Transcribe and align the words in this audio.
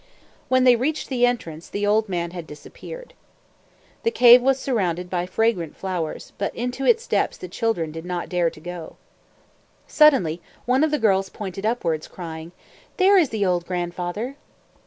When 0.49 0.63
they 0.63 0.75
reached 0.75 1.09
the 1.09 1.27
entrance, 1.27 1.69
the 1.69 1.85
old 1.85 2.09
man 2.09 2.31
had 2.31 2.47
disappeared. 2.47 3.13
The 4.01 4.09
cave 4.09 4.41
was 4.41 4.57
surrounded 4.57 5.11
by 5.11 5.27
fragrant 5.27 5.75
flowers; 5.77 6.33
but 6.39 6.55
into 6.55 6.85
its 6.85 7.05
depths 7.05 7.37
the 7.37 7.47
children 7.47 7.91
did 7.91 8.03
not 8.03 8.27
dare 8.27 8.49
to 8.49 8.59
go. 8.59 8.95
Suddenly 9.85 10.41
one 10.65 10.83
of 10.83 10.89
the 10.89 10.97
girls 10.97 11.29
pointed 11.29 11.67
upwards, 11.67 12.07
crying, 12.07 12.51
"There 12.97 13.15
is 13.19 13.29
the 13.29 13.45
old 13.45 13.67
grandfather!" 13.67 14.37